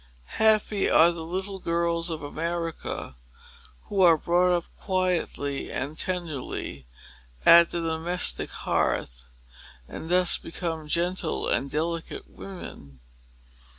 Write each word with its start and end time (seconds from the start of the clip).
Happy 0.41 0.89
are 0.89 1.11
the 1.11 1.21
little 1.23 1.59
girls 1.59 2.09
of 2.09 2.23
America, 2.23 3.17
who 3.83 4.01
are 4.01 4.17
brought 4.17 4.51
up 4.51 4.65
quietly 4.75 5.71
and 5.71 5.95
tenderly, 5.95 6.87
at 7.45 7.69
the 7.69 7.81
domestic 7.81 8.49
hearth, 8.49 9.25
and 9.87 10.09
thus 10.09 10.39
become 10.39 10.87
gentle 10.87 11.47
and 11.47 11.69
delicate 11.69 12.27
women! 12.27 12.99